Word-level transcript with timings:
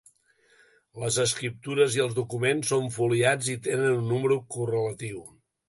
Les 1.03 1.19
escriptures 1.23 1.99
i 1.99 2.03
els 2.07 2.17
documents 2.21 2.73
són 2.75 2.89
foliats 2.97 3.53
i 3.57 3.61
tenen 3.71 3.95
un 4.01 4.11
número 4.15 4.41
correlatiu. 4.59 5.25